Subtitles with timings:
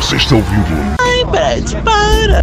[0.00, 0.96] Você está ouvindo?
[0.98, 2.40] Ai, Brad, para!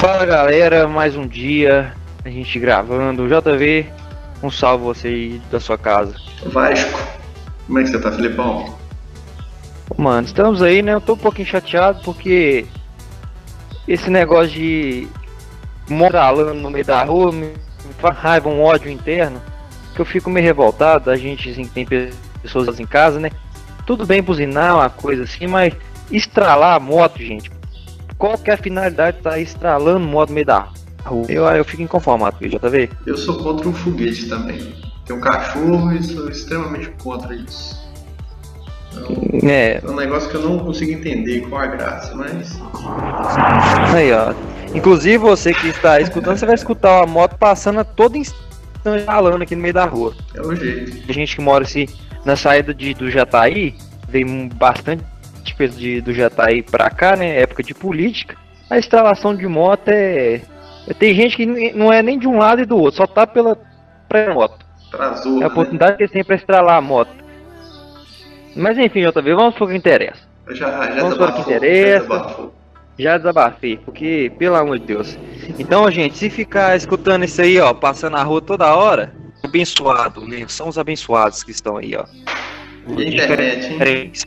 [0.00, 1.92] Fala galera, mais um dia,
[2.24, 3.28] a gente gravando.
[3.28, 3.86] JV,
[4.42, 6.14] um salve você aí da sua casa.
[6.46, 6.98] Vasco,
[7.66, 8.87] como é que você tá, Filipão?
[9.96, 10.94] Mano, estamos aí, né?
[10.94, 12.66] Eu tô um pouquinho chateado porque
[13.86, 15.08] esse negócio de
[15.88, 17.52] moralando no meio da rua me
[17.98, 19.40] faz raiva, um ódio interno,
[19.94, 21.10] que eu fico meio revoltado.
[21.10, 21.86] A gente assim, tem
[22.42, 23.30] pessoas em casa, né?
[23.86, 25.74] Tudo bem buzinar, uma coisa assim, mas
[26.10, 27.50] estralar a moto, gente.
[28.18, 30.68] Qual é a finalidade de tá estralando moto no meio da
[31.04, 31.26] rua?
[31.28, 32.90] Eu, eu fico inconformado com isso, JV.
[33.06, 34.74] Eu sou contra o foguete também.
[35.06, 37.87] Tenho um cachorro e sou extremamente contra isso.
[39.00, 42.60] Então, É, é um negócio que eu não consigo entender qual a graça, mas.
[43.94, 44.34] Aí, ó.
[44.74, 48.48] Inclusive, você que está escutando, você vai escutar uma moto passando a todo instante
[49.06, 50.14] ralando aqui no meio da rua.
[50.34, 51.08] É o jeito.
[51.08, 51.86] A gente que mora assim,
[52.24, 53.74] na saída de, do Jataí,
[54.08, 55.04] vem bastante
[55.56, 57.40] coisa de, do Jataí pra cá, né?
[57.40, 58.36] Época de política.
[58.70, 60.40] A instalação de moto é.
[60.98, 63.58] Tem gente que não é nem de um lado e do outro, só tá pela
[64.08, 64.64] pra moto.
[64.92, 65.34] Atrasou.
[65.34, 65.46] É a né?
[65.46, 67.10] oportunidade que tem pra estralar a moto.
[68.58, 70.20] Mas enfim, JV, vamos pro que interessa.
[70.50, 72.04] Já, já Vamos para o que interessa.
[72.06, 72.54] já desabafou.
[72.98, 75.16] Já desabafei, porque, pelo amor de Deus.
[75.58, 79.14] Então, gente, se ficar escutando isso aí, ó, passando na rua toda hora,
[79.44, 80.44] abençoado, né?
[80.48, 82.04] São os abençoados que estão aí, ó.
[82.96, 84.24] E a internet.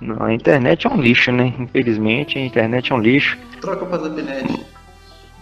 [0.00, 1.52] Não, a internet é um lixo, né?
[1.58, 3.38] Infelizmente, a internet é um lixo.
[3.60, 4.66] Troca pra Zapnet.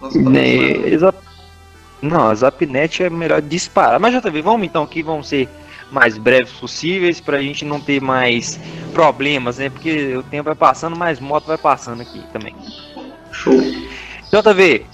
[0.01, 0.97] Nossa, Né.
[0.97, 1.15] Zap-
[2.01, 3.99] Não, a Zapnet é melhor disparar.
[3.99, 5.47] Mas já tá vendo, vamos então aqui, vamos ser
[5.91, 8.59] mais breves possíveis pra gente não ter mais
[8.93, 9.69] problemas, né?
[9.69, 12.55] Porque o tempo vai passando, mais moto vai passando aqui também.
[13.31, 13.59] Show.
[14.31, 14.85] JV,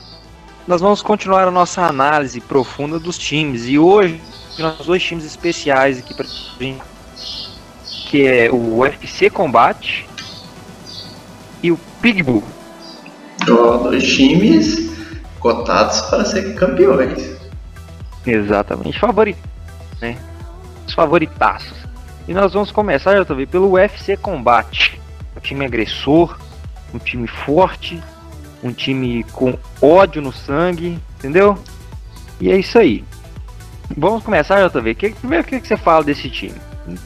[0.67, 4.19] nós vamos continuar a nossa análise profunda dos times e hoje
[4.57, 6.81] nós dois times especiais aqui gente,
[8.09, 10.07] que é o UFC Combate
[11.62, 12.44] e o Pitbull.
[13.50, 14.91] Ó, dois times
[15.39, 17.35] cotados para ser campeões.
[18.25, 19.38] Exatamente, favorito,
[20.01, 20.17] né?
[20.88, 21.78] Os favoritaços.
[22.28, 25.00] E nós vamos começar, JV, pelo UFC Combate.
[25.35, 26.38] Um time agressor,
[26.94, 28.01] um time forte,
[28.63, 31.57] um time com ódio no sangue, entendeu?
[32.40, 33.03] E é isso aí.
[33.95, 34.95] Vamos começar, JV.
[34.95, 36.56] Que, primeiro, o que, que você fala desse time?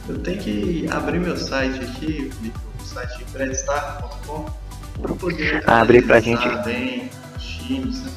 [0.08, 2.30] Eu tenho que abrir meu site aqui,
[2.78, 4.46] o site breadstar.com,
[5.00, 7.08] para poder Abre pra analisar bem
[7.38, 8.02] times.
[8.02, 8.10] né?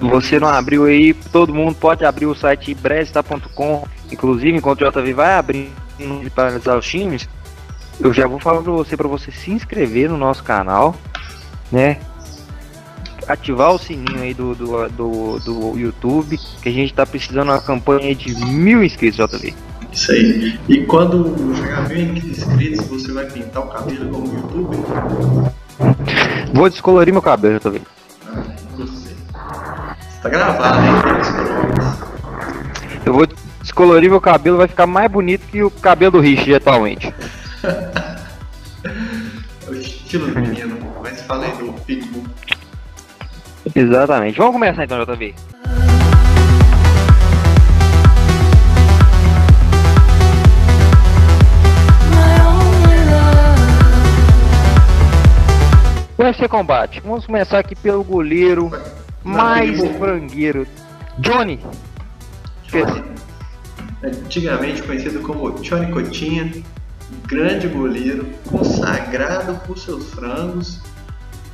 [0.00, 3.86] Você não abriu aí, todo mundo pode abrir o site bresta.com.
[4.10, 5.70] Inclusive, enquanto o JV vai abrir
[6.34, 7.28] para analisar os times,
[7.98, 10.94] eu já vou falar para você para você se inscrever no nosso canal,
[11.72, 11.98] né?
[13.26, 17.50] Ativar o sininho aí do, do, do, do YouTube, que a gente tá precisando de
[17.50, 19.52] uma campanha de mil inscritos, JV.
[19.92, 20.60] Isso aí.
[20.68, 24.78] E quando chegar mil inscritos, você vai pintar o cabelo como youtuber?
[26.52, 27.80] Vou descolorir meu cabelo, JV.
[28.26, 28.42] Ah,
[28.76, 29.08] você.
[29.08, 30.92] Você tá gravado, hein?
[33.04, 33.26] Eu vou
[33.66, 37.12] descolorir meu cabelo, vai ficar mais bonito que o cabelo do Rich atualmente.
[37.64, 40.78] É o estilo do menino.
[41.02, 42.24] Mas falei do Pitbull.
[43.74, 44.38] Exatamente.
[44.38, 45.34] Vamos começar então, JV.
[56.16, 57.00] UFC Combate.
[57.00, 58.70] Vamos começar aqui pelo goleiro
[59.24, 60.66] mais frangueiro.
[61.18, 61.58] Johnny.
[62.68, 63.25] Johnny.
[64.02, 66.50] Antigamente conhecido como Johnny Cotinha,
[67.26, 70.80] grande goleiro, consagrado por seus frangos.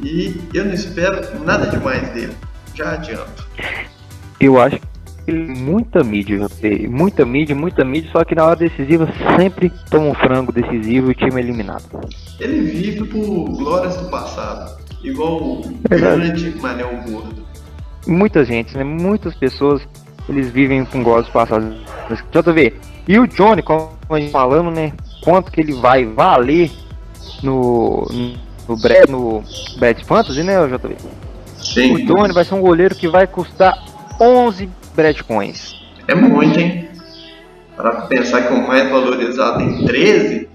[0.01, 2.35] E eu não espero nada demais dele.
[2.75, 3.47] Já adianto.
[4.41, 4.81] Eu acho
[5.25, 6.49] que muita mídia.
[6.89, 11.13] Muita mídia, muita mídia, só que na hora decisiva sempre toma um frango decisivo e
[11.13, 11.85] o time é eliminado.
[12.41, 16.21] Ele vive por glórias do passado, igual o Verdade.
[16.23, 17.47] grande Manel Gordo.
[18.07, 18.83] muita gente, né?
[18.83, 19.83] Muitas pessoas,
[20.29, 21.75] eles vivem com gozos passados.
[22.31, 22.75] JV,
[23.09, 24.93] e o Johnny, como a gente falando, né?
[25.23, 26.71] Quanto que ele vai valer
[27.43, 28.07] no
[28.69, 29.43] no Brad, no
[29.79, 30.97] Brad Fantasy, né, JV?
[31.57, 33.75] Sim, O Johnny vai ser um goleiro que vai custar
[34.21, 35.75] 11 Brad Coins.
[36.09, 36.89] é muito, hein?
[37.77, 40.49] Para pensar que o mais valorizado em 13,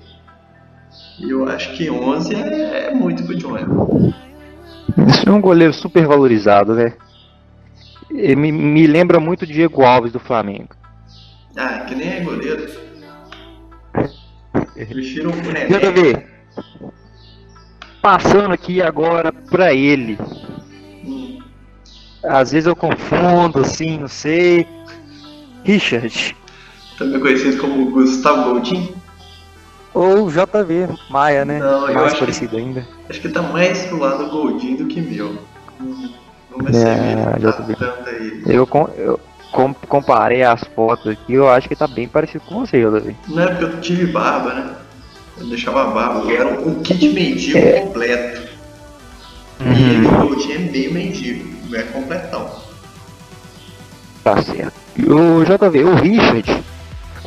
[1.21, 4.13] eu acho que 11 é, é muito pro Johnny.
[5.07, 6.93] Isso é um goleiro super valorizado, né?
[8.17, 10.69] Ele me, me lembra muito o Diego Alves do Flamengo.
[11.55, 12.67] Ah, que nem é goleiro.
[14.73, 15.91] Prefiro Deixa eu Neneca.
[15.91, 16.27] ver.
[18.01, 20.17] Passando aqui agora pra ele.
[21.03, 21.39] Hum,
[22.23, 24.67] Às vezes eu confundo, assim, não sei.
[25.63, 26.35] Richard.
[26.97, 28.95] Também conhecido como Gustavo Coutinho.
[29.93, 31.59] Ou JV Maia, né?
[31.59, 32.87] Não, eu Mais parecido ainda.
[33.09, 35.37] Acho que tá mais pro lado Goldinho do que meu.
[35.81, 36.11] Hum,
[36.71, 37.35] Se É,
[38.07, 38.41] aí.
[38.45, 38.67] Eu,
[38.97, 39.19] eu
[39.51, 43.15] com- comparei as fotos aqui, eu acho que tá bem parecido com você, JV.
[43.27, 44.75] Não é porque eu tive barba, né?
[45.39, 47.81] Eu deixava a barba, eu era um kit mendigo É.
[47.81, 48.47] completo.
[49.59, 49.73] Uhum.
[49.73, 52.49] E ele, o Coutinho é bem mendigo, não é completão.
[54.23, 54.73] Tá certo.
[54.99, 56.63] O JV, o Richard,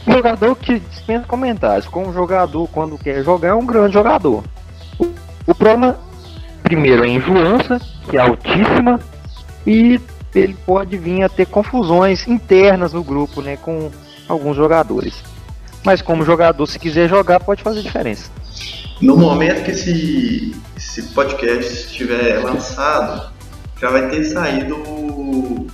[0.07, 1.87] um jogador que dispensa comentários.
[1.89, 4.45] Como jogador, quando quer jogar, é um grande jogador.
[4.99, 5.07] O,
[5.47, 5.97] o problema,
[6.63, 9.01] primeiro, é a enjoança, que é altíssima,
[9.67, 10.01] e
[10.35, 13.91] ele pode vir a ter confusões internas no grupo, né, com
[14.29, 15.15] alguns jogadores.
[15.85, 18.31] Mas como jogador, se quiser jogar, pode fazer diferença.
[19.01, 23.31] No momento que esse, esse podcast estiver lançado,
[23.81, 25.67] já vai ter saído o-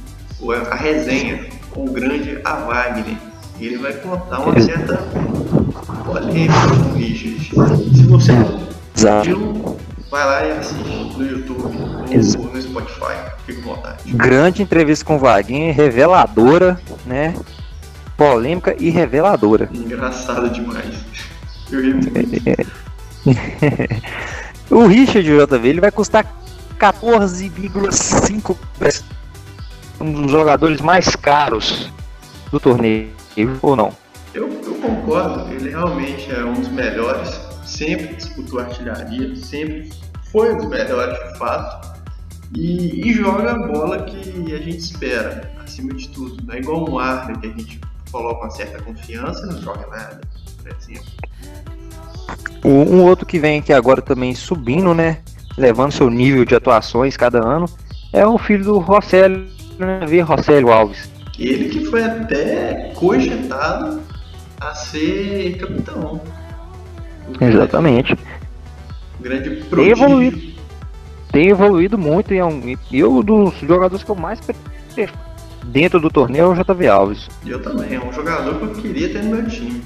[0.70, 3.16] a resenha com o grande A Wagner.
[3.58, 4.96] E ele vai contar uma certa
[6.04, 7.96] polêmica com o Richard.
[7.96, 9.76] Se você não viu,
[10.16, 13.16] vai lá e assiste no YouTube ou no Spotify.
[13.44, 14.12] Fique com vontade.
[14.12, 17.34] Grande entrevista com o Vaguinho, reveladora, né?
[18.16, 19.68] Polêmica e reveladora.
[19.74, 21.04] Engraçado demais.
[21.70, 22.10] Eu ri muito.
[24.68, 26.26] O Richard JV ele vai custar
[26.76, 29.04] 14,5 preço.
[30.00, 31.92] um dos jogadores mais caros
[32.50, 33.12] do torneio,
[33.62, 33.92] ou não?
[34.34, 39.88] Eu, eu concordo, ele realmente é um dos melhores, sempre disputou artilharia, sempre
[40.44, 41.96] um dos melhores de fato,
[42.54, 46.36] e, e joga a bola que a gente espera, acima de tudo.
[46.44, 47.80] Não é igual um Arne que a gente
[48.10, 50.20] coloca uma certa confiança e não joga nada,
[50.62, 51.06] por exemplo.
[52.64, 55.18] O- Um outro que vem aqui agora também subindo, né?
[55.58, 57.66] Levando seu nível de atuações cada ano,
[58.12, 59.46] é o filho do Rosselio,
[59.78, 60.00] né?
[60.06, 61.10] Ver Rosselio Alves.
[61.38, 64.00] Ele que foi até cogitado
[64.60, 66.20] a ser capitão.
[67.40, 68.16] Exatamente.
[69.26, 69.92] Grande Tem prodígio.
[69.92, 70.56] evoluído.
[71.32, 74.40] Tem evoluído muito e é um, e um dos jogadores que eu mais
[75.64, 77.28] dentro do torneio é o JV Alves.
[77.44, 79.82] Eu também, é um jogador que eu queria ter no meu time.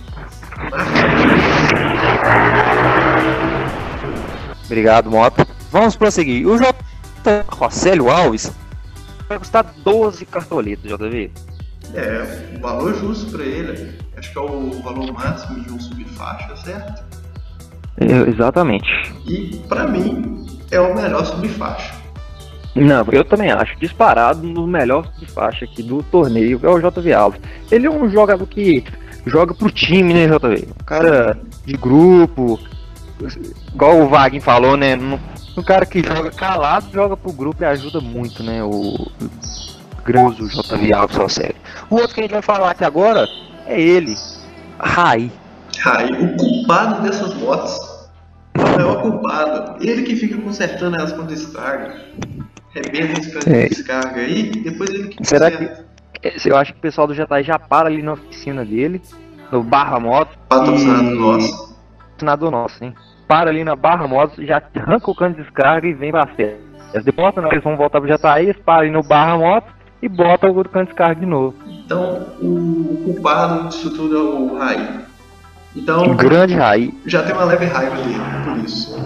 [4.66, 5.46] Obrigado, Moto.
[5.72, 6.46] Vamos prosseguir.
[6.46, 6.74] O J.
[7.48, 8.52] Rosélio Alves
[9.26, 11.32] vai custar 12 cartoletas, JV.
[11.94, 13.98] É, o valor justo pra ele.
[14.16, 17.19] Acho que é o valor máximo de um subfaixa, certo?
[18.00, 18.88] É, exatamente.
[19.26, 22.00] E pra mim é o melhor subfaixa.
[22.74, 23.78] Não, eu também acho.
[23.78, 27.40] Disparado no melhor de faixa aqui do torneio é o JV Alves.
[27.70, 28.84] Ele é um jogador que
[29.26, 30.68] joga pro time, né, JV?
[30.80, 32.58] Um cara de grupo.
[33.74, 34.96] Igual o Wagner falou, né?
[34.96, 38.62] Um, cara que joga calado, joga pro grupo e ajuda muito, né?
[38.62, 39.10] O
[40.04, 41.56] grande JV Alves, só sério.
[41.90, 43.26] O outro que a gente vai falar aqui agora
[43.66, 44.16] é ele,
[44.78, 45.30] Rai.
[45.84, 47.78] Aí, o culpado dessas motos,
[48.64, 51.94] o maior culpado, ele que fica consertando elas com descarga.
[52.72, 53.62] Rebenta esse cano É.
[53.64, 55.86] de descarga aí, e depois ele que Será conserta.
[56.22, 59.00] Esse- Eu acho que o pessoal do Jedi já para ali na oficina dele,
[59.50, 60.38] no Barra Moto.
[60.48, 61.76] Patrocinado e- nosso.
[62.10, 62.94] Patrocinador nosso, hein?
[63.26, 66.60] Para ali na Barra Moto, já arranca o cano de descarga e vem pra festa.
[67.04, 69.66] Depois, que eles vão voltar pro Jataí, eles param ali no Barra Moto
[70.02, 71.54] e botam o cano de descarga de novo.
[71.66, 75.00] Então, o culpado disso tudo é o Rai.
[75.74, 76.92] Então, Um grande Rai.
[77.06, 78.98] já tem uma leve raiva dele, por isso.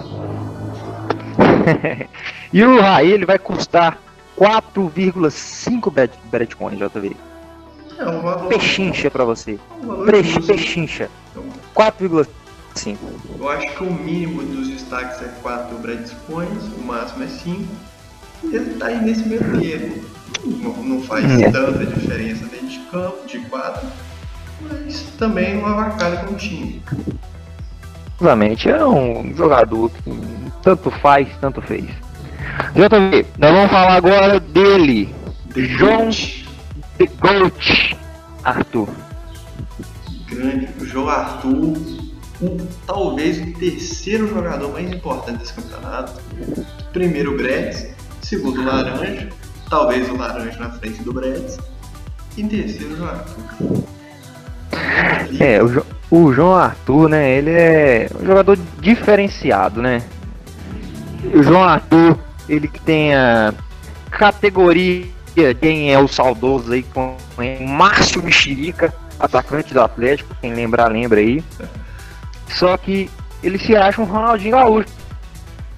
[2.53, 3.97] E o Rai, ele vai custar
[4.37, 7.15] 4,5 bad- Bitcoin, JV.
[7.97, 9.59] É um valor, Pechincha pra você.
[9.81, 10.53] um valor Pre- justo.
[10.53, 11.09] Pechincha.
[11.31, 11.43] Então,
[11.73, 12.97] 4,5.
[13.39, 17.63] Eu acho que o mínimo dos destaques é 4 Breadcoins, o máximo é 5.
[18.43, 20.03] E ele tá aí nesse meio termo.
[20.45, 21.49] Não, não faz É.
[21.51, 23.87] tanta diferença dentro de campo, de 4,
[24.61, 26.81] mas também avacalha com o time.
[28.19, 30.19] Obviamente, é um jogador que
[30.61, 31.85] tanto faz, tanto fez.
[32.73, 35.13] JV, nós vamos falar agora dele.
[35.55, 36.09] João
[36.97, 37.97] The Goat
[38.43, 38.87] Arthur.
[40.27, 41.77] Grande, João Arthur,
[42.41, 46.21] o, talvez o terceiro jogador mais importante desse campeonato.
[46.93, 47.87] Primeiro o Bredes,
[48.21, 49.29] segundo o Laranja,
[49.69, 51.57] talvez o Laranja na frente do Bredes,
[52.37, 53.94] e terceiro o João Arthur.
[55.39, 57.31] É, o, Jo- o João Arthur, né?
[57.37, 60.01] Ele é um jogador diferenciado, né?
[61.33, 62.17] O João Arthur,
[62.47, 63.53] ele que tem a
[64.11, 65.05] categoria,
[65.59, 71.19] quem é o saudoso aí, com é Márcio Mexerica, atacante do Atlético, quem lembrar, lembra
[71.19, 71.43] aí.
[72.49, 73.09] Só que
[73.43, 74.87] ele se acha um Ronaldinho Gaúcho.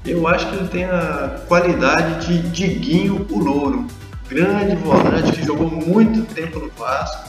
[0.06, 3.88] Eu acho que ele tem a qualidade de Diguinho o Louro.
[4.30, 7.26] Grande volante que jogou muito tempo no Vasco,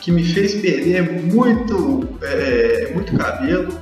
[0.00, 3.72] que me fez perder muito, é, muito cabelo,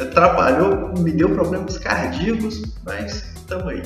[0.00, 3.34] atrapalhou, me deu problemas cardíacos, mas
[3.68, 3.82] aí.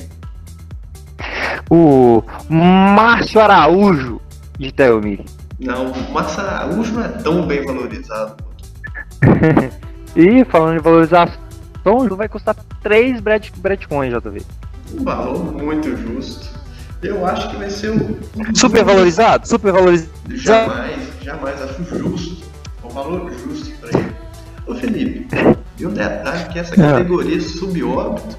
[1.69, 4.21] O Márcio Araújo
[4.57, 5.25] de Telmi.
[5.59, 8.43] Não, o Márcio Araújo não é tão bem valorizado.
[10.15, 11.37] e falando de valorização,
[12.15, 14.41] vai custar 3 Breadcoins, JV.
[14.93, 16.58] Um valor muito justo.
[17.01, 18.17] Eu acho que vai ser um.
[18.53, 19.47] Super valorizado?
[19.47, 20.11] Super valorizado?
[20.29, 22.45] Jamais, jamais acho justo.
[22.83, 24.11] Um valor justo pra ele.
[24.67, 25.27] Ô Felipe,
[25.79, 26.91] e um detalhe que essa ah.
[26.93, 28.37] categoria subóbito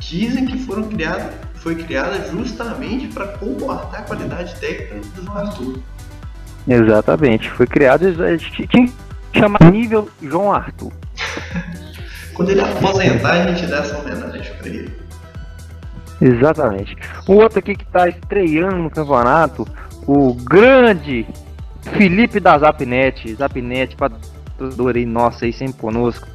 [0.00, 5.78] dizem que foram criadas, foi criada justamente para comportar a qualidade técnica do João Arthur.
[6.66, 8.04] Exatamente, foi criado
[8.38, 8.92] tinha
[9.32, 10.92] chamar nível João Arthur.
[12.34, 15.07] Quando ele aposentar, a gente dá essa homenagem para ele.
[16.20, 16.96] Exatamente.
[17.26, 19.66] O outro aqui que está estreando no campeonato,
[20.06, 21.26] o grande
[21.96, 23.34] Felipe da Zapnet.
[23.34, 26.26] Zapnet, patrocinador aí, nossa, aí sempre conosco.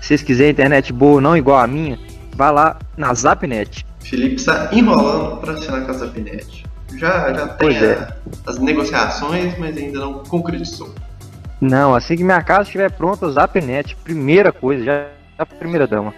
[0.00, 1.98] Se vocês quiserem internet boa, não igual a minha,
[2.34, 3.86] vá lá na Zapnet.
[4.00, 6.64] Felipe está enrolando para assinar com a Zapnet.
[6.96, 8.08] Já, já tem é.
[8.46, 10.94] as negociações, mas ainda não concretizou.
[11.60, 15.06] Não, assim que minha casa estiver pronta, Zapnet, primeira coisa, já
[15.38, 16.14] a primeira dama.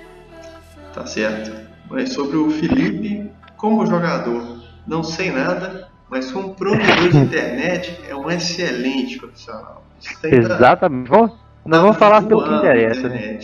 [0.92, 1.65] Tá certo.
[1.90, 8.14] Mas sobre o Felipe, como jogador, não sei nada, mas como provedor de internet, é
[8.14, 9.84] um excelente profissional.
[10.22, 11.08] Exatamente.
[11.08, 11.32] Vamos,
[11.64, 13.38] nós vamos falar pelo que interessa, né?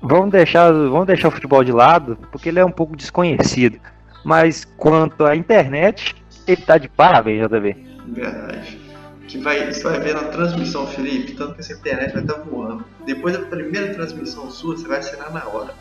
[0.00, 3.78] Vamos deixar, vamos deixar o futebol de lado, porque ele é um pouco desconhecido.
[4.24, 6.14] Mas quanto à internet,
[6.46, 7.76] ele tá de parabéns, JB.
[8.08, 8.80] Verdade.
[9.28, 12.40] Que vai, você vai ver na transmissão, Felipe, tanto que essa internet vai estar tá
[12.40, 12.84] voando.
[13.06, 15.72] Depois da primeira transmissão sua, você vai assinar na hora.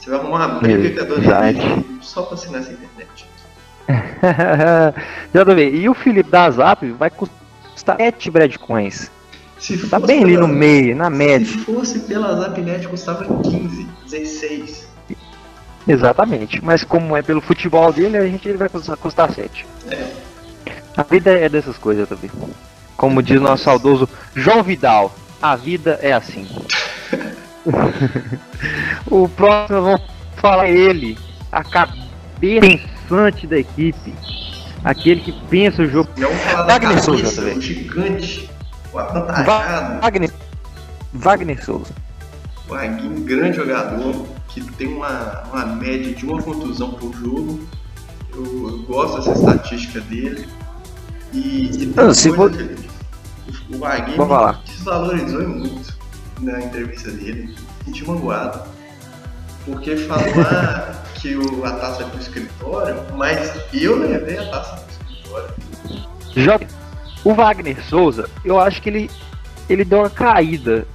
[0.00, 3.28] Você vai arrumar uma briga com a só pra assinar essa internet.
[5.34, 5.76] Já tô vendo.
[5.76, 9.10] E o Felipe da Zap vai custar 7 breadcoins.
[9.58, 11.46] Se tá bem ali no meio, na média.
[11.46, 14.88] Se fosse pela Zapnet, custava 15, 16.
[15.86, 16.64] Exatamente.
[16.64, 19.66] Mas como é pelo futebol dele, a gente ele vai custar, custar 7.
[19.90, 20.08] É.
[20.96, 22.30] A vida é dessas coisas também.
[22.96, 26.48] Como diz nosso saudoso João Vidal, a vida é assim.
[29.10, 30.02] o próximo vamos
[30.36, 31.18] falar ele,
[31.52, 32.00] a cabeça
[33.10, 34.14] pensante da equipe,
[34.84, 36.08] aquele que pensa o jogo.
[36.66, 37.58] Wagner Souza também.
[37.58, 38.50] O gigante,
[38.92, 40.00] o avantajado.
[40.00, 40.32] Wagner,
[41.12, 41.92] Wagner Souza.
[42.68, 47.60] O Wagner, grande jogador, que tem uma, uma média de uma contusão por jogo.
[48.32, 50.46] Eu, eu gosto dessa estatística dele.
[51.32, 52.50] E, e Não, se for...
[53.70, 54.16] o Wagner
[54.66, 55.99] desvalorizou muito
[56.40, 57.54] na entrevista dele,
[57.84, 58.62] senti magoado.
[59.64, 64.76] Porque falou ah, que o, a taça é pro escritório, mas eu levei a taça
[64.76, 65.54] pro escritório.
[66.34, 66.60] Já,
[67.24, 69.10] o Wagner Souza, eu acho que ele,
[69.68, 70.86] ele deu uma caída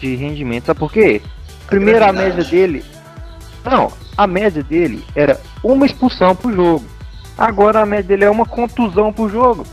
[0.00, 0.66] de rendimento.
[0.66, 1.20] Sabe por quê?
[1.66, 2.84] Primeiro a média dele.
[3.64, 6.84] Não, a média dele era uma expulsão por jogo.
[7.36, 9.66] Agora a média dele é uma contusão por jogo.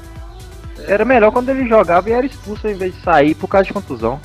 [0.85, 3.73] Era melhor quando ele jogava e era expulso em vez de sair por causa de
[3.73, 4.19] contusão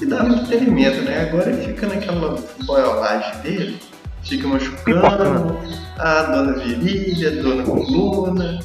[0.00, 1.28] e dava entretenimento, né?
[1.28, 3.78] Agora ele fica naquela boiolagem dele,
[4.22, 5.58] fica machucando
[5.98, 8.60] a dona virilha, a dona coluna.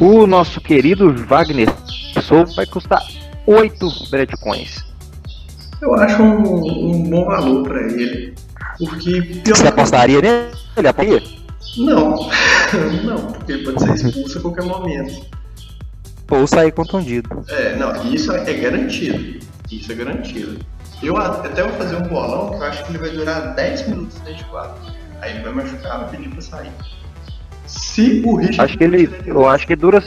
[0.00, 1.68] O nosso querido Wagner
[2.22, 3.02] Sou vai custar
[3.46, 4.84] 8 Breadcoins.
[5.82, 8.34] Eu acho um, um bom valor para ele.
[8.78, 9.42] Porque.
[9.46, 10.52] Você apostaria nele?
[10.76, 11.22] Ele apostaria?
[11.76, 12.28] Não,
[13.04, 15.39] não, porque ele pode ser expulso a qualquer momento.
[16.30, 17.44] Ou sair contundido.
[17.48, 19.44] É, não, isso é garantido.
[19.70, 20.64] Isso é garantido.
[21.02, 24.18] Eu até vou fazer um bolão que eu acho que ele vai durar 10 minutos
[24.20, 24.76] dentro de quadro.
[25.20, 26.72] Aí ele vai machucar, vai pedir pra sair.
[27.66, 28.60] Se o Richard.
[28.60, 29.10] Acho que ele.
[29.24, 30.02] Eu acho que dura.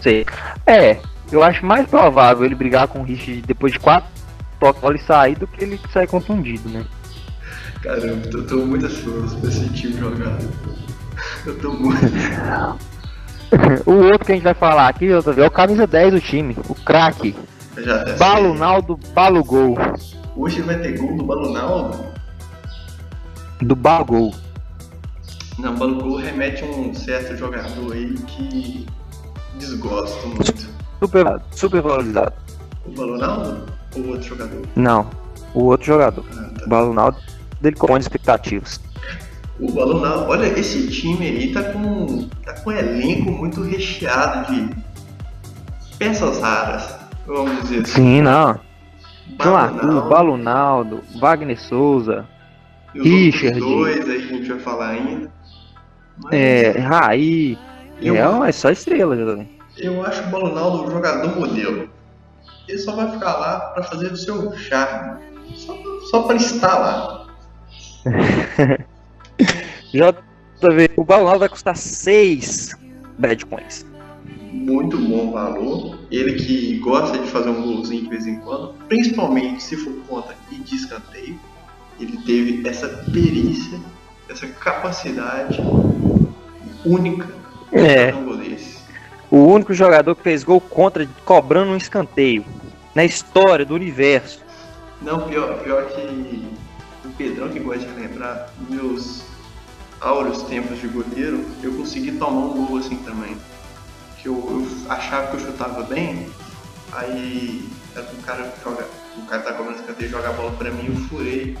[0.00, 0.26] Sei.
[0.66, 0.98] É,
[1.32, 4.08] eu acho mais provável ele brigar com o Richard depois de quatro
[4.60, 6.84] toques e sair do que ele sair contundido, né?
[7.82, 10.38] Caramba, eu tô muito ansioso pra esse time jogar.
[11.46, 12.00] Eu tô muito.
[13.86, 16.74] o outro que a gente vai falar aqui é o camisa 10 do time, o
[16.74, 17.34] craque.
[18.18, 19.76] Balunaldo Balugol.
[20.36, 22.04] Hoje vai ter gol do Balunaldo?
[23.60, 24.34] Do Balugol.
[25.58, 28.86] Não, Balugol remete a um certo jogador aí que
[29.58, 30.68] desgosto muito.
[31.00, 32.32] Super, super valorizado.
[32.86, 34.62] O Balunaldo ou o outro jogador?
[34.74, 35.10] Não,
[35.54, 36.24] o outro jogador.
[36.32, 36.64] Ah, tá.
[36.64, 37.18] O Balunaldo
[37.60, 38.80] dele com expectativas.
[39.60, 44.68] O Balonal, olha, esse time aí tá com, tá com um elenco muito recheado de
[45.96, 46.96] peças raras,
[47.26, 47.92] vamos dizer assim.
[47.92, 48.58] Sim, não.
[49.40, 52.26] João Arthur, Balunaldo, Wagner Souza,
[52.94, 53.58] e os Richard.
[53.60, 55.32] dois aí que a gente vai falar ainda.
[56.22, 57.58] Mas é, Raí.
[58.00, 59.48] Eu- É, é só estrela, também.
[59.78, 61.88] eu acho o Balonaldo um jogador modelo.
[62.68, 65.22] Ele só vai ficar lá pra fazer o seu charme.
[65.54, 65.76] Só,
[66.10, 67.26] só pra estar lá.
[69.94, 72.76] JV, o Balunaldo vai custar 6
[73.16, 73.86] bad coins.
[74.52, 75.98] Muito bom valor.
[76.10, 80.34] Ele que gosta de fazer um golzinho de vez em quando, principalmente se for conta
[80.50, 81.38] e de escanteio.
[82.00, 83.78] Ele teve essa perícia,
[84.28, 85.60] essa capacidade
[86.84, 87.28] única
[87.72, 88.12] É.
[88.12, 88.78] um gol desse.
[89.30, 92.44] O único jogador que fez gol contra cobrando um escanteio.
[92.94, 94.40] Na história do universo.
[95.02, 96.00] Não, pior, pior que
[97.04, 99.33] o Pedrão que gosta de lembrar meus
[100.04, 103.36] áureos tempos de goleiro, eu consegui tomar um gol assim também.
[104.18, 106.28] Que eu, eu achava que eu chutava bem,
[106.92, 110.86] aí era um cara joga, o cara tá cobrando escanteio joga a bola pra mim,
[110.88, 111.56] eu furei,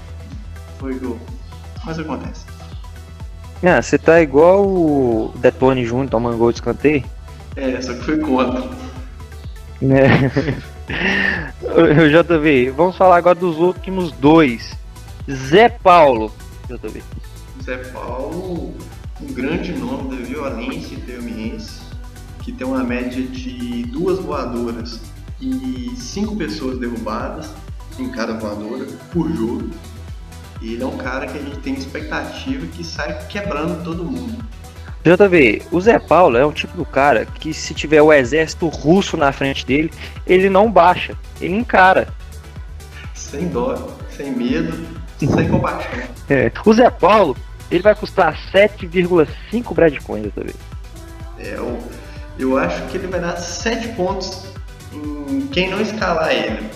[0.78, 1.18] foi gol.
[1.84, 2.44] Mas acontece.
[3.62, 7.04] Ah, você tá igual o Detone Júnior tomando gol de escanteio.
[7.56, 8.60] É, só que foi contra.
[9.80, 10.30] né?
[11.62, 14.76] Eu JV, vamos falar agora dos últimos dois.
[15.30, 16.30] Zé Paulo.
[16.68, 17.02] JV.
[17.64, 18.74] Zé Paulo,
[19.22, 21.80] um grande nome da violência intermiense,
[22.42, 25.00] que tem uma média de duas voadoras
[25.40, 27.48] e cinco pessoas derrubadas
[27.98, 29.70] em cada voadora por jogo.
[30.60, 34.44] E ele é um cara que a gente tem expectativa que sai quebrando todo mundo.
[35.02, 39.16] JV, o Zé Paulo é um tipo do cara que se tiver o exército russo
[39.16, 39.90] na frente dele,
[40.26, 42.08] ele não baixa, ele encara.
[43.14, 44.86] Sem dó, sem medo,
[45.18, 45.92] sem compaixão.
[46.28, 46.52] É.
[46.64, 47.36] O Zé Paulo,
[47.74, 50.54] ele vai custar 7,5 Bradcoins, JV.
[51.38, 51.78] É, eu,
[52.38, 54.46] eu acho que ele vai dar sete pontos
[54.92, 56.68] em quem não escalar ele.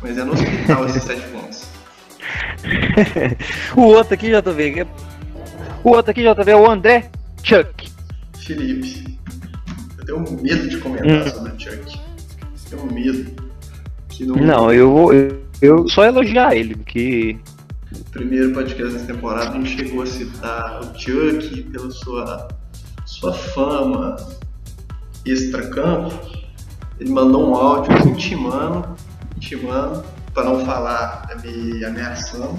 [0.00, 1.64] Mas é no hospital esses sete pontos.
[3.76, 4.86] O outro aqui, JV,
[5.82, 7.10] o outro aqui, JV, é o André
[7.42, 7.90] Chuck.
[8.38, 9.18] Felipe,
[9.98, 12.00] eu tenho medo de comentar sobre o Chuck.
[12.70, 13.30] Tenho medo.
[14.08, 15.12] Que no Não, eu vou.
[15.12, 17.36] Eu, eu só elogiar ele, porque.
[18.10, 22.48] Primeiro podcast dessa temporada a gente chegou a citar o Chuck pela sua,
[23.04, 24.16] sua fama
[25.24, 26.12] extra-campo.
[27.00, 28.96] Ele mandou um áudio intimando,
[29.36, 32.58] intimando, para não falar me ameaçando.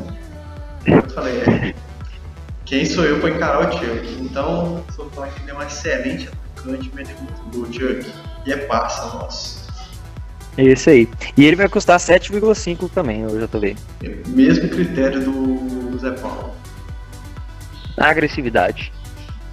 [0.86, 1.76] Eu falei, é,
[2.66, 4.22] quem sou eu para encarar o Chuck?
[4.22, 8.12] Então, sou falar que ele é um excelente atacante, meteu muito gol, Chuck.
[8.46, 9.65] E é passa, nosso.
[10.58, 11.10] É esse aí.
[11.38, 13.80] E ele vai custar 7,5 também, eu já tô vendo.
[14.04, 16.54] É mesmo critério do Zé Paulo.
[17.98, 18.92] Agressividade.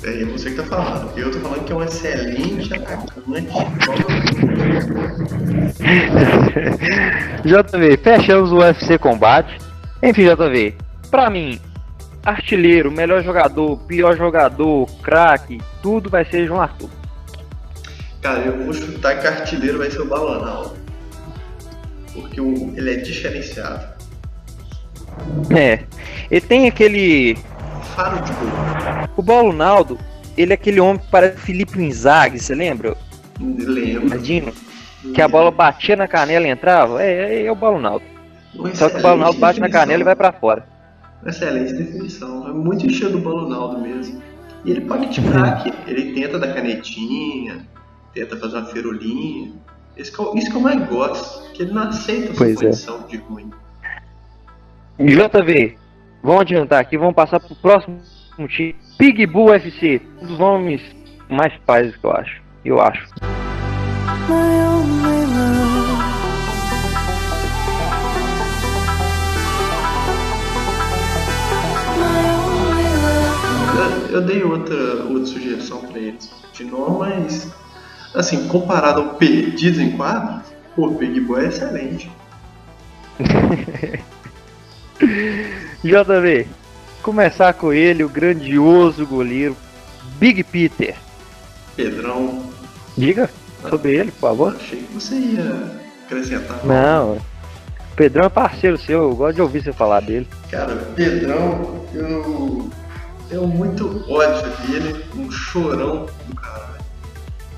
[0.05, 1.17] É você que tá falando.
[1.17, 3.13] Eu tô falando que é um excelente atacante.
[7.45, 9.59] JV, fechamos o UFC Combate.
[10.03, 10.75] Enfim, JV,
[11.09, 11.61] pra mim,
[12.25, 16.91] artilheiro, melhor jogador, pior jogador, craque, tudo vai ser João Arthur.
[18.21, 20.75] Cara, eu vou chutar que artilheiro vai ser o Balonal.
[22.15, 23.87] Porque o- ele é diferenciado.
[25.55, 25.85] É.
[26.31, 27.37] Ele tem aquele.
[27.95, 29.09] Faro de gol.
[29.17, 29.99] O Paulo Naldo,
[30.37, 32.97] ele é aquele homem que parece Felipe Inzaghi, você lembra?
[33.41, 34.07] Lembro.
[34.07, 34.53] Imagina.
[35.15, 37.03] Que a bola batia na canela e entrava?
[37.03, 38.05] É, é, é o Paulo Naldo.
[38.55, 39.81] Uma Só que o Paulo Naldo bate na definição.
[39.81, 40.67] canela e vai pra fora.
[41.27, 42.49] Excelente definição.
[42.49, 44.23] É muito estilo do Balonaldo mesmo.
[44.65, 45.73] E ele pocket crack.
[45.87, 47.67] Ele tenta dar canetinha,
[48.15, 49.53] tenta fazer uma ferolinha.
[49.97, 51.51] Isso que, eu, isso que eu mais gosto.
[51.53, 52.65] Que ele não aceita Pois é.
[52.65, 53.51] condição de ruim.
[54.99, 55.77] JV,
[56.23, 58.01] vamos adiantar aqui, vamos passar pro próximo
[58.49, 58.75] time.
[58.99, 60.81] Big Bull UFC, um dos nomes
[61.29, 62.43] mais pais que eu acho.
[62.65, 63.09] Eu acho.
[73.77, 77.51] Eu, eu dei outra, outra sugestão pra eles de nome, mas
[78.15, 80.43] assim, comparado ao Perdidos em Quadro,
[80.77, 82.11] o Big Boy é excelente.
[85.83, 86.47] JV,
[87.03, 89.57] começar com ele, o grandioso goleiro
[90.19, 90.95] Big Peter.
[91.75, 92.51] Pedrão,
[92.97, 93.29] Diga
[93.69, 94.57] sobre ele, por favor.
[94.57, 95.73] achei que você ia
[96.05, 96.65] acrescentar.
[96.65, 100.29] Não, o Pedrão é parceiro seu, eu gosto de ouvir você falar dele.
[100.51, 102.71] Cara, Pedrão, eu
[103.29, 106.42] tenho muito ódio dele, um chorão do.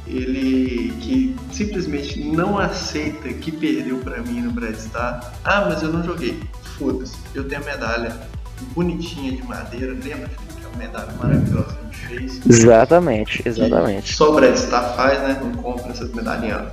[0.07, 5.33] Ele que simplesmente não aceita que perdeu pra mim no Brad Star.
[5.43, 6.43] Ah, mas eu não joguei.
[6.79, 8.17] Foda-se, eu tenho a medalha
[8.75, 12.47] bonitinha de madeira, lembra que é uma medalha maravilhosa que a gente fez.
[12.47, 14.14] Exatamente, exatamente.
[14.14, 15.40] Só o Brad Star faz, né?
[15.43, 16.69] Não compra essas medalhinhas.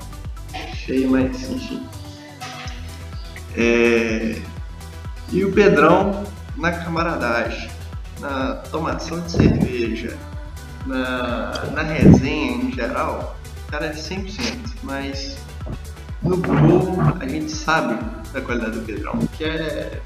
[0.74, 1.82] Cheio, mas enfim.
[3.56, 4.42] É...
[5.32, 6.26] E o Pedrão
[6.58, 7.70] na camaradagem,
[8.20, 10.18] na tomação de cerveja,
[10.86, 13.36] na, na resenha em geral,
[13.72, 15.38] cara é 100%, mas
[16.22, 17.98] no gol a gente sabe
[18.34, 20.02] da qualidade do Pedrão, que é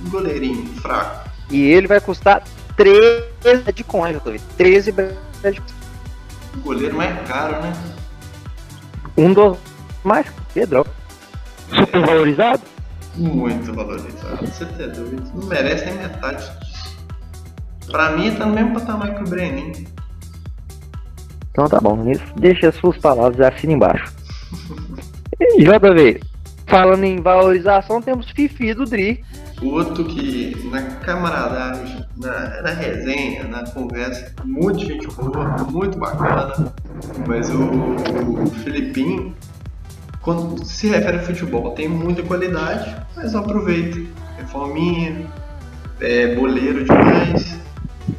[0.00, 1.28] um goleirinho fraco.
[1.50, 2.42] E ele vai custar
[2.76, 4.18] 13 de coin,
[4.56, 5.62] 13 de
[6.56, 7.72] O goleiro mais caro, né?
[9.16, 9.58] Um dos
[10.02, 10.84] mais Pedrão.
[11.68, 12.62] Super valorizado?
[13.14, 14.46] Muito valorizado.
[14.46, 15.30] Você tá doido.
[15.34, 16.96] Não merece nem metade disso.
[17.90, 19.91] Pra mim tá no mesmo patamar que o Breninho.
[21.52, 21.98] Então tá bom,
[22.36, 24.12] deixa as suas palavras assina embaixo.
[25.58, 26.20] JV,
[26.66, 29.22] falando em valorização, temos Fifi do Dri.
[29.60, 36.74] Outro que na camaradagem, na, na resenha, na conversa, muito gente boa, muito bacana.
[37.28, 39.36] Mas o, o Filipinho,
[40.22, 44.00] quando se refere a futebol, tem muita qualidade, mas não aproveita.
[44.40, 45.26] É fominha,
[46.00, 47.60] é boleiro demais.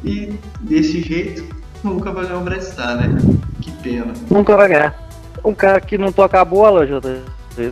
[0.04, 1.44] E desse jeito
[1.84, 3.16] nunca vai ganhar o Brestar, né?
[3.60, 4.12] Que pena.
[4.30, 5.08] Nunca vai ganhar.
[5.44, 7.00] Um cara que não toca a bola, já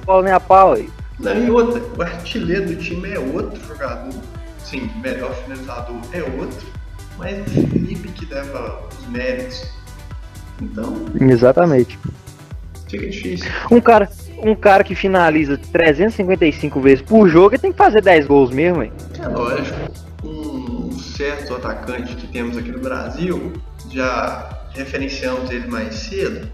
[0.05, 0.89] bola nem a pau aí.
[1.19, 4.13] Não, e outra, o artilheiro do time é outro jogador.
[4.59, 6.67] Sim, melhor finalizador é outro.
[7.19, 9.71] Mas o Felipe que leva os méritos.
[10.61, 10.95] Então.
[11.21, 11.99] Exatamente.
[12.89, 13.51] Fica difícil.
[13.71, 18.27] Um cara, um cara que finaliza 355 vezes por jogo, ele tem que fazer 10
[18.27, 18.93] gols mesmo, hein?
[19.19, 19.79] É lógico.
[20.25, 23.53] Um certo atacante que temos aqui no Brasil,
[23.93, 26.49] já referenciamos ele mais cedo,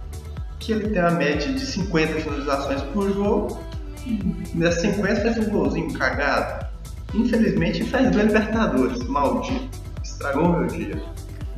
[0.59, 3.61] que ele tem a média de 50 finalizações por jogo,
[4.05, 4.21] e
[4.55, 6.67] nessas 50 faz um golzinho cagado.
[7.15, 9.69] Infelizmente faz dois Libertadores, maldito.
[10.03, 11.03] Estragou meu dia.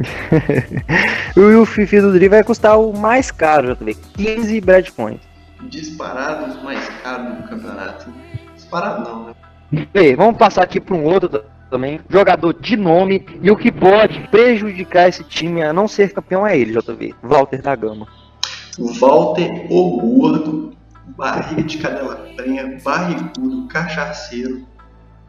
[1.37, 5.29] e o Fifi do Dri vai custar o mais caro, já também, 15 Brad Points.
[5.69, 8.11] Disparado os mais caros do campeonato.
[8.55, 9.87] Disparado não, né?
[9.93, 14.21] Bem, vamos passar aqui para um outro também, jogador de nome, e o que pode
[14.29, 18.07] prejudicar esse time a não ser campeão é ele, JV, Walter da Gama.
[18.79, 20.73] Walter, o gordo,
[21.17, 24.67] barriga de cadela prenha, barrigudo, cachaceiro.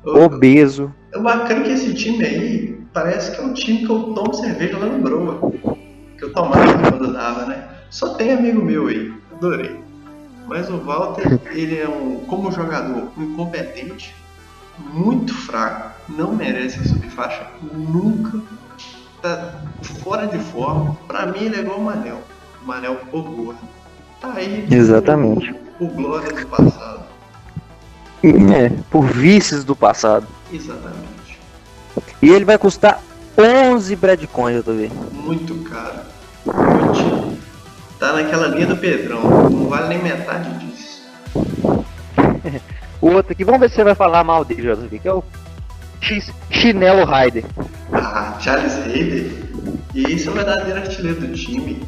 [0.03, 0.93] Obeso.
[1.13, 4.77] É bacana que esse time aí parece que é um time que eu tomo cerveja
[4.77, 5.51] lá no Broa.
[6.17, 7.67] Que eu tomava quando dava, né?
[7.89, 9.79] Só tem amigo meu aí, adorei.
[10.47, 14.15] Mas o Walter, ele é um, como jogador, um incompetente,
[14.93, 18.39] muito fraco, não merece a subfaixa nunca,
[19.21, 19.61] tá
[20.03, 20.97] fora de forma.
[21.07, 22.21] Pra mim ele é igual o Manel,
[22.61, 23.59] o Manel o gordo.
[24.19, 25.55] Tá aí Exatamente.
[25.79, 27.01] O, o glória do passado.
[28.23, 30.27] É, por vícios do passado.
[30.51, 31.39] Exatamente.
[32.21, 33.01] E ele vai custar
[33.37, 34.93] 11 Bradcoins, eu tô vendo.
[35.11, 36.01] Muito caro.
[36.45, 37.37] Muito.
[37.97, 41.01] Tá naquela linha do Pedrão, não vale nem metade disso.
[43.01, 45.23] o outro aqui, vamos ver se você vai falar mal dele, JV, que é o
[45.99, 47.43] X Chinelo Raider.
[47.91, 49.31] Ah, Charles Raider.
[49.93, 51.81] E esse é o verdadeiro artilheiro do time.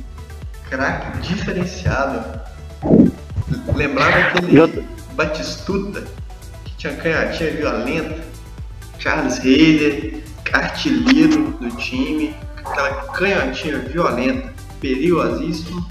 [0.69, 2.41] Craque diferenciado.
[3.75, 4.87] Lembrava aquele.
[5.13, 6.03] Batistuta
[6.65, 8.23] que tinha canhotinha violenta.
[8.99, 15.85] Charles Raider, artilheiro do time, aquela canhotinha violenta, perigosíssimo.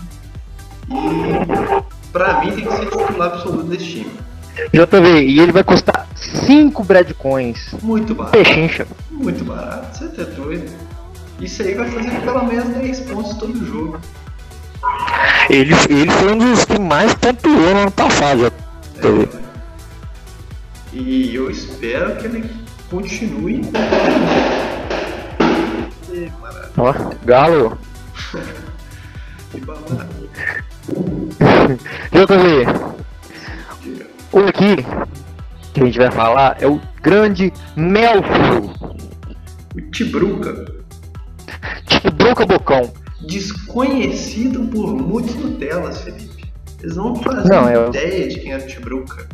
[0.88, 4.10] E pra mim tem que ser titular absoluto desse time.
[4.72, 7.74] JV, e ele vai custar 5 Bradcoins.
[7.82, 8.36] Muito barato.
[8.36, 8.86] Pechincha.
[9.10, 10.70] Muito barato, você tá doido.
[11.40, 14.00] Isso aí vai fazer pelo menos 10 pontos todo jogo.
[15.48, 18.52] Ele, ele foi um dos que mais pontuou no ano passado.
[18.98, 19.42] É,
[20.92, 22.50] e eu espero que ele
[22.90, 23.62] continue.
[26.76, 27.78] Ó, Galo.
[29.50, 30.30] que babado.
[32.12, 33.01] JV.
[34.32, 34.76] O aqui
[35.74, 38.70] que a gente vai falar é o grande Melfio.
[39.74, 40.66] O Tibruca.
[41.86, 42.90] Tibruca Bocão.
[43.26, 46.50] Desconhecido por muitos Nutelas, Felipe.
[46.82, 49.28] Eles não fazem não, é ideia de quem era o Tibruca.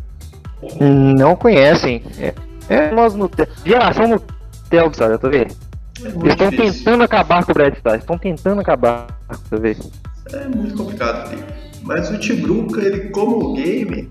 [0.81, 2.03] Não conhecem.
[2.19, 2.35] É,
[2.69, 3.49] é nós Nutella.
[3.65, 5.15] Geração Nutella, sabe?
[5.15, 5.55] Eu tô vendo.
[6.03, 7.99] É Eles estão tentando acabar com o Brad Star.
[7.99, 9.91] Estão tentando acabar, tá vendo?
[10.33, 11.53] É muito complicado, Felipe.
[11.83, 14.11] Mas o Tibruca, ele como game,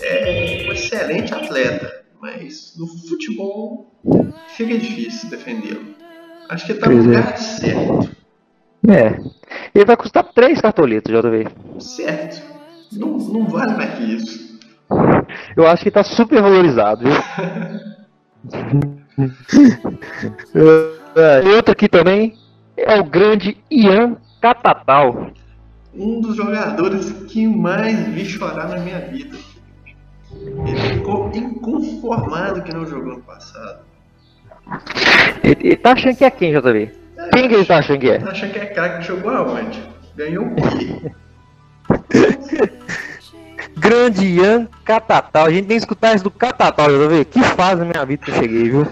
[0.00, 3.92] é um excelente atleta, mas no futebol
[4.56, 5.94] fica difícil defendê-lo.
[6.48, 7.02] Acho que ele tá no é.
[7.02, 7.36] lugar é.
[7.36, 8.16] certo.
[8.88, 9.20] É.
[9.74, 11.48] Ele vai custar 3 cartoletas, JV.
[11.80, 12.42] Certo.
[12.92, 14.58] Não, não vale mais que isso.
[15.56, 17.12] Eu acho que tá super valorizado, viu?
[21.44, 22.34] e outro aqui também
[22.76, 25.30] é o grande Ian Catatal.
[25.92, 29.36] Um dos jogadores que mais vi chorar na minha vida.
[30.32, 33.80] Ele ficou inconformado que não jogou no passado.
[35.42, 36.90] Ele, ele tá achando que é quem, JV?
[37.32, 38.18] Quem que ele tá achando que é?
[38.18, 39.82] Tá achando que é craque que jogou aonde?
[40.16, 41.12] Ganhou o quê?
[43.76, 45.46] Grande Ian Catatal.
[45.46, 47.24] A gente tem que escutar isso do Catatal, JV.
[47.26, 48.88] Que fase na minha vida que eu cheguei, viu?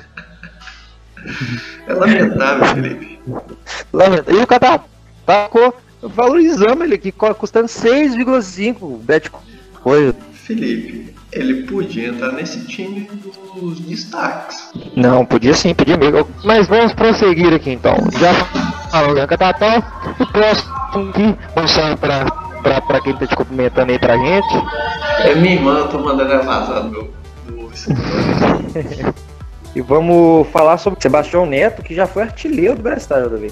[1.87, 3.21] É lamentável, Felipe.
[3.93, 4.39] Lamentável.
[4.39, 4.89] E o Catatal
[5.45, 10.15] ficou valorizando ele aqui, custando 6,5 Bitcoin.
[10.33, 13.09] Felipe, ele podia entrar nesse time
[13.55, 14.71] dos destaques.
[14.97, 16.29] Não, podia sim, podia mesmo.
[16.45, 17.97] Mas vamos prosseguir aqui então.
[18.19, 18.33] Já
[18.91, 19.83] falou do Catatal.
[20.19, 20.73] O próximo
[21.11, 22.25] aqui, vamos sair pra,
[22.63, 24.63] pra, pra quem tá te cumprimentando aí pra gente.
[25.21, 27.15] É minha irmã, eu tô mandando ela vazar do meu
[27.47, 27.71] do.
[29.75, 33.51] E vamos falar sobre Sebastião Neto, que já foi artilheiro do Brasil.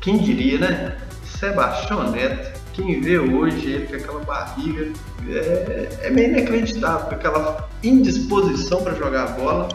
[0.00, 0.96] Quem diria, né?
[1.22, 4.92] Sebastião Neto, quem vê hoje ele com aquela barriga,
[5.28, 9.68] é, é meio inacreditável, com aquela indisposição para jogar a bola.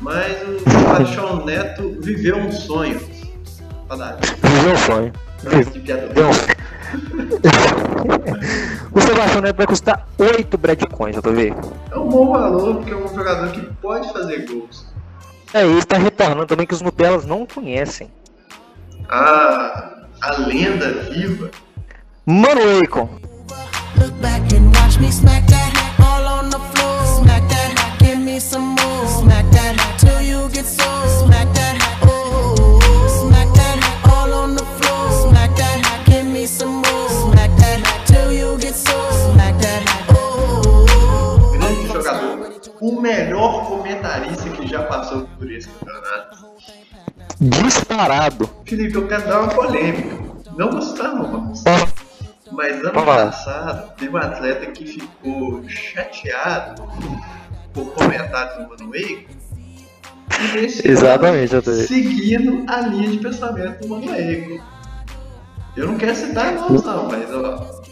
[0.00, 3.00] Mas o Sebastião Neto viveu um sonho.
[3.00, 5.12] Viveu um sonho.
[5.42, 6.32] Viveu um
[8.94, 11.52] o Sebastião Neto vai custar 8 Bradcoins, JV.
[11.90, 14.86] É um bom valor, porque é um jogador que pode fazer gols.
[15.52, 18.08] É, ele está retornando também que os Nutellas não conhecem.
[19.08, 21.50] A, a lenda viva
[22.26, 23.06] Mano Akon.
[23.98, 27.20] Look back and watch me smack that all on the floor.
[27.20, 29.06] Smack that, give me some more.
[29.20, 31.06] Smack that till you get sore.
[31.20, 32.80] Smack that, oh.
[33.20, 33.76] Smack that
[34.08, 35.28] all on the floor.
[35.28, 37.08] Smack that, give me some more.
[37.28, 39.12] Smack that till you get sore.
[39.34, 39.84] Smack that,
[40.16, 41.52] oh.
[41.58, 46.38] grande jogador, o melhor comentarista que já passou por esse campeonato.
[47.38, 48.48] Disparado.
[48.64, 50.24] Felipe, eu quero dar uma polêmica.
[50.56, 51.64] Não gostamos,
[52.54, 56.82] mas ano passado teve um atleta que ficou chateado
[57.72, 59.18] por comentários do Manuel.
[60.40, 64.60] E nesse Exatamente, tô- seguindo a linha de pensamento do Manuel.
[65.76, 67.82] Eu não quero citar nomes não, mas ó,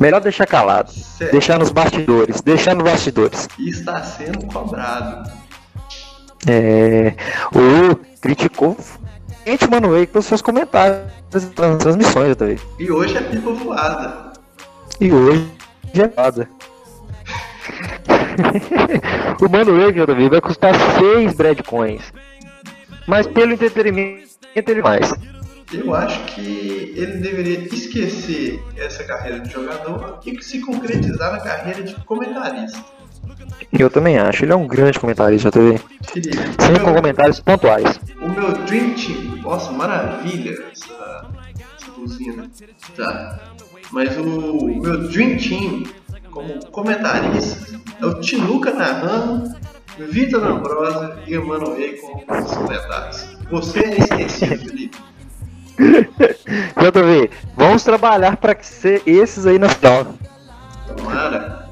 [0.00, 0.90] Melhor deixar calado.
[0.92, 2.40] sério, Deixar nos bastidores.
[2.40, 3.48] Deixar nos bastidores.
[3.58, 5.30] está sendo cobrado.
[6.48, 7.14] É,
[7.54, 8.76] o criticou
[9.50, 11.00] gente Mano Akon pelos seus comentários
[11.32, 11.44] nas
[11.78, 12.58] transmissões também.
[12.78, 14.32] E hoje é pipa voada.
[15.00, 15.46] E hoje
[15.94, 16.48] é nada.
[19.40, 22.12] o Mano Akon também vai custar 6 Bradcoins.
[23.06, 25.12] Mas pelo entretenimento ele mais.
[25.72, 31.82] Eu acho que ele deveria esquecer essa carreira de jogador e se concretizar na carreira
[31.82, 32.78] de comentarista.
[33.72, 34.44] Eu também acho.
[34.44, 35.78] Ele é um grande comentarista também.
[36.12, 38.00] Felipe, Sempre com meu, comentários pontuais.
[38.20, 41.26] o meu Dream Team, nossa, maravilha essa,
[41.76, 42.48] essa buzina.
[42.96, 43.40] Tá.
[43.90, 44.22] Mas o
[44.80, 45.82] meu Dream Team,
[46.30, 49.52] como comentarista, é o Tinuca narrando,
[49.98, 53.36] Vitor Ambrosa e Emanuel com os comentários.
[53.50, 54.98] Você é esquecido, Felipe.
[55.80, 60.14] JV, vamos trabalhar para que ser esses aí na final.
[60.96, 61.68] Tomara.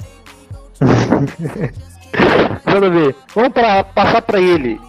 [2.67, 4.81] JV, vamos pra, passar para ele.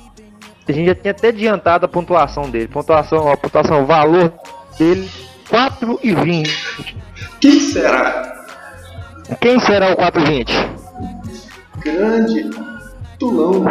[0.70, 2.68] A gente já tinha até adiantado a pontuação dele.
[2.68, 4.32] Pontuação, a pontuação, o valor
[4.78, 5.10] dele,
[5.50, 6.96] 4,20.
[7.42, 8.46] Quem será?
[9.42, 10.46] Quem será o 4,20?
[11.84, 12.50] Grande
[13.18, 13.66] Tulão.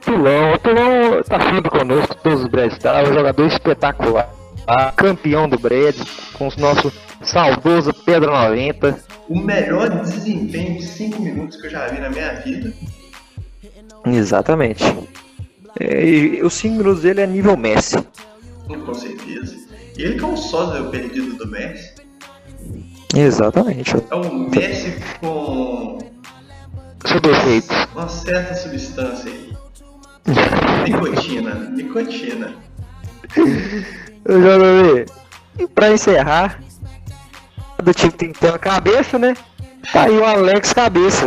[0.00, 4.28] Tulão, o Tulão tá sempre conosco, todos os Brad Stars, é um jogador espetacular.
[4.66, 4.92] tá?
[4.96, 5.94] Campeão do Brad,
[6.32, 8.98] com o nosso saudoso Pedro 90.
[9.28, 12.72] O melhor desempenho de 5 minutos que eu já vi na minha vida.
[14.04, 14.82] Exatamente.
[15.78, 17.96] É, 5 minutos dele é nível Messi.
[18.66, 19.56] Com certeza.
[19.96, 21.94] E ele que é um sósia perdido do Messi.
[23.14, 23.96] Exatamente.
[24.10, 25.98] É um Messi com
[27.06, 27.74] Seu defeito.
[27.94, 29.56] uma certa substância aí.
[30.84, 31.54] Nicotina.
[31.70, 32.54] Nicotina.
[34.28, 35.06] JV,
[35.58, 36.60] e pra encerrar,
[37.82, 39.34] do time tem que ter uma cabeça, né?
[39.92, 41.24] Tá aí o Alex Cabeça.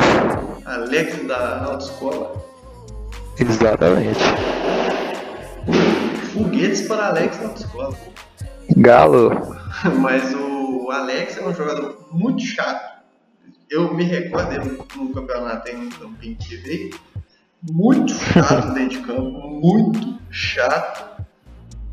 [0.65, 2.50] Alex da autoescola.
[3.41, 4.19] Exatamente.
[6.33, 7.97] Foguetes para Alex da autoescola.
[8.77, 9.57] Galo.
[9.99, 13.01] Mas o Alex é um jogador muito chato.
[13.69, 16.89] Eu me recordo dele no campeonato em campinho que veio.
[17.71, 21.25] Muito chato dentro de campo, muito chato.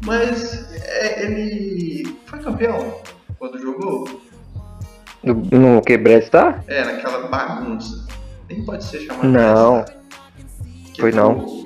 [0.04, 3.00] Mas é, ele foi campeão
[3.38, 4.22] quando jogou.
[5.22, 5.94] No, no que?
[5.94, 8.06] É, naquela bagunça.
[8.48, 9.97] Nem pode ser chamado Não.
[10.98, 11.64] Foi não.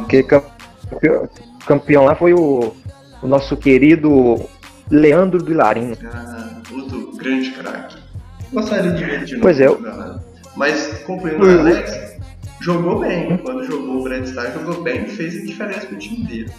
[0.00, 1.28] Porque campeão,
[1.66, 2.74] campeão lá foi o,
[3.22, 4.40] o nosso querido
[4.90, 5.96] Leandro do Larino.
[6.12, 7.96] ah, outro grande craque.
[8.52, 10.20] Gostaria de ver de novo Pois é, campeonato.
[10.56, 12.16] Mas concluindo o Alex,
[12.60, 13.36] jogou bem.
[13.38, 16.52] Quando jogou o Brad Star, jogou bem e fez a diferença pro time dele.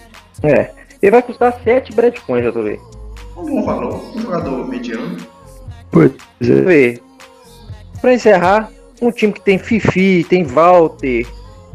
[0.44, 0.72] É.
[1.02, 2.82] Ele vai custar 7 Breadcoins, já tô vendo.
[3.38, 5.18] Um bom valor, um jogador mediano.
[5.92, 7.00] Pois é.
[8.02, 8.70] Pra encerrar,
[9.02, 11.26] um time que tem Fifi, tem Walter,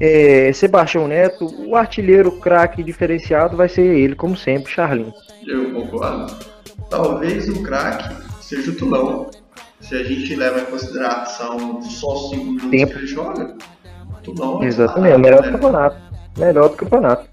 [0.00, 5.12] é, Sebastião Neto, o artilheiro craque diferenciado vai ser ele, como sempre, Charlinho.
[5.46, 6.34] Eu concordo.
[6.88, 8.08] Talvez o craque
[8.40, 9.30] seja o Tulão.
[9.80, 12.92] Se a gente leva em consideração só os 5 minutos Tempo.
[12.92, 13.54] que ele joga,
[14.22, 14.62] Tulão.
[14.62, 15.96] Exatamente, é o melhor do campeonato.
[16.38, 17.28] Melhor do campeonato.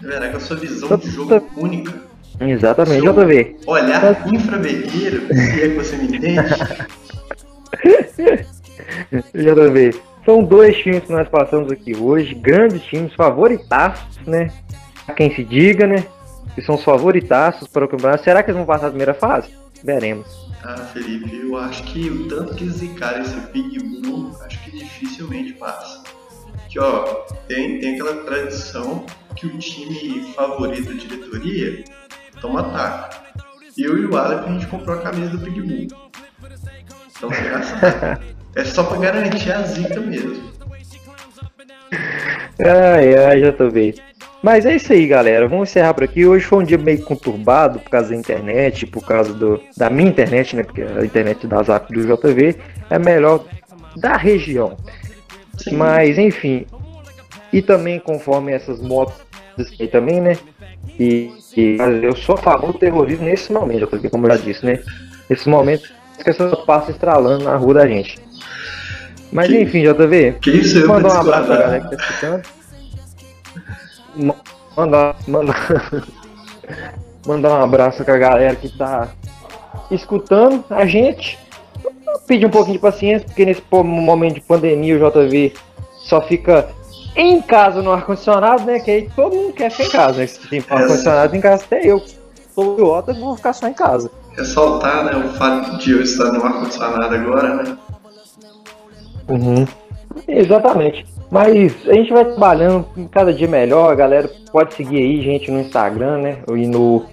[0.00, 1.92] Verá com a sua visão Tá- de jogo única.
[2.40, 3.56] Exatamente, Seu JV.
[3.66, 6.40] Olhar infravermelho, se é que você me entende.
[9.34, 9.94] JV.
[10.30, 14.48] São dois times que nós passamos aqui hoje, grandes times, favoritaços, né?
[15.08, 16.06] Há quem se diga, né?
[16.54, 18.22] Que são os favoritaços para o campeonato.
[18.22, 19.48] Será que eles vão passar a primeira fase?
[19.82, 20.28] Veremos.
[20.62, 25.54] Ah, Felipe, eu acho que o tanto que zicaram esse Big Blue, acho que dificilmente
[25.54, 26.04] passa.
[26.68, 27.02] Que ó,
[27.48, 31.84] tem, tem aquela tradição que o time favorito da diretoria
[32.40, 33.18] toma ataque.
[33.76, 35.88] Eu e o Aleph a gente comprou a camisa do Big Blue.
[37.16, 38.22] Então, engraçado.
[38.54, 40.50] É só pra garantir a zica mesmo.
[42.58, 44.00] Ai, ai, já tô vendo.
[44.42, 45.46] Mas é isso aí, galera.
[45.48, 46.26] Vamos encerrar por aqui.
[46.26, 50.08] Hoje foi um dia meio conturbado por causa da internet, por causa do, da minha
[50.08, 50.62] internet, né?
[50.62, 52.56] Porque a internet da Zap do JV
[52.88, 53.44] é melhor
[53.96, 54.76] da região.
[55.58, 55.76] Sim.
[55.76, 56.66] Mas, enfim.
[57.52, 59.14] E também, conforme essas motos
[59.78, 60.36] aí também, né?
[60.98, 64.64] E, e eu sou a favor do terrorismo nesse momento, porque como eu já disse,
[64.64, 64.80] né?
[65.28, 68.18] Nesses momentos que essas passam estralando na rua da gente.
[69.32, 72.42] Mas Que- enfim, JV, Que isso Mandar um abraço pra galera que tá escutando.
[74.16, 74.34] Ma-
[74.76, 76.04] Mandar, mandar,
[77.26, 79.08] mandar um abraço pra galera que tá
[79.90, 81.38] escutando a gente.
[82.26, 85.52] Pedir um pouquinho de paciência, porque nesse momento de pandemia o JV
[86.04, 86.68] só fica
[87.16, 88.78] em casa no ar-condicionado, né?
[88.80, 90.26] Que aí todo mundo quer ficar em casa, né?
[90.26, 92.02] Se tem ar-condicionado em casa, até eu.
[92.54, 94.10] Sou idiota, vou ficar só em casa.
[94.40, 97.76] Ressaltar né, o fato de eu estar no ar-condicionado agora, né?
[99.28, 99.66] Uhum.
[100.26, 101.06] Exatamente.
[101.30, 105.60] Mas a gente vai trabalhando cada dia melhor, a galera pode seguir aí, gente, no
[105.60, 106.38] Instagram, né?
[106.48, 107.04] E no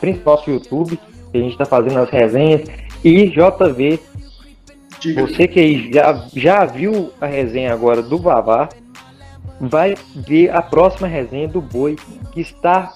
[0.00, 0.96] principal nosso YouTube,
[1.32, 2.62] que a gente tá fazendo as resenhas.
[3.02, 3.98] E JV,
[5.00, 5.26] Diga.
[5.26, 8.68] você que aí já, já viu a resenha agora do Vavá,
[9.60, 11.96] vai ver a próxima resenha do Boi,
[12.32, 12.94] que está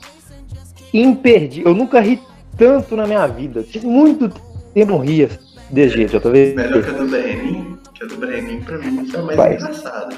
[0.94, 1.72] imperdível.
[1.72, 2.20] Eu nunca ri
[2.58, 3.62] tanto na minha vida.
[3.62, 4.28] Tive muito
[4.74, 5.30] tempo eu ria
[5.70, 6.54] desse jeito, JV.
[6.54, 9.54] Melhor que a do Brenin, que a do Brenin pra mim foi mais Vai.
[9.54, 10.16] engraçada.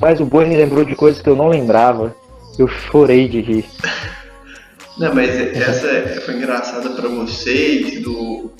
[0.00, 2.14] Mas o Boi me lembrou de coisas que eu não lembrava.
[2.58, 3.64] Eu chorei de rir.
[4.98, 8.52] Não, mas essa foi engraçada pra vocês, do,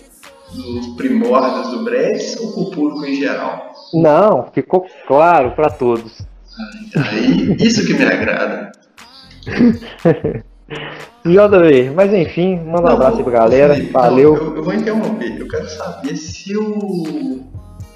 [0.50, 3.70] dos primórdios do Breves ou pro público em geral?
[3.92, 6.22] Não, ficou claro pra todos.
[6.96, 8.72] Aí, isso que me agrada.
[11.24, 13.74] JV, mas enfim, manda um Não, abraço aí pra galera.
[13.74, 14.36] Felipe, não, Valeu.
[14.36, 15.36] eu, eu vou interromper.
[15.40, 16.64] Eu quero saber se o,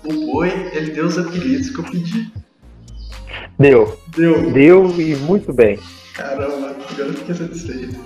[0.04, 2.32] o Boi ele deu os apelidos que eu pedi.
[3.58, 3.98] Deu.
[4.16, 4.50] Deu.
[4.52, 5.78] Deu e muito bem.
[6.14, 7.96] Caramba, agora eu fiquei satisfeito.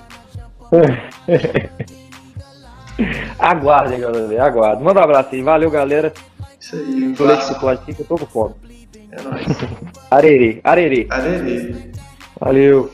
[3.38, 4.84] Aguardem, JV, aguardem.
[4.84, 5.42] Manda um abraço aí.
[5.42, 6.12] Valeu, galera.
[6.60, 7.54] Isso aí, Tô Vasco.
[7.54, 8.54] chocolate aqui que eu tô com fome.
[9.12, 9.46] É nóis.
[10.10, 11.06] Arerê, arerê.
[11.10, 11.74] Arerê.
[12.38, 12.90] Valeu.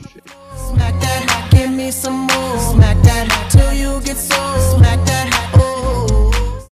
[1.86, 2.58] me some more.
[2.58, 4.76] Smack that till you get so.
[4.76, 5.35] Smack that.